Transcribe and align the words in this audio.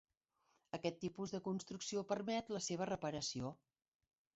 Aquest 0.77 0.97
tipus 1.03 1.35
de 1.37 1.41
construcció 1.49 2.05
permet 2.15 2.53
la 2.59 2.67
seva 2.71 2.93
reparació. 2.95 3.59